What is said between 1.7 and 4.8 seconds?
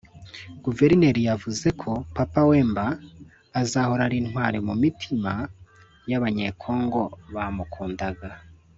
ko Papa Wemba azahora ari intwari mu